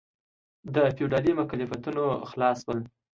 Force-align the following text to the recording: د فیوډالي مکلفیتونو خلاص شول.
د 0.73 0.75
فیوډالي 0.95 1.31
مکلفیتونو 1.39 2.03
خلاص 2.29 2.57
شول. 2.65 2.79